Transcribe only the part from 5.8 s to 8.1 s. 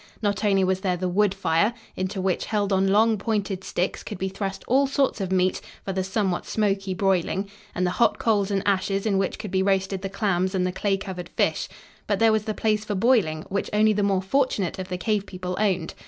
for the somewhat smoky broiling, and the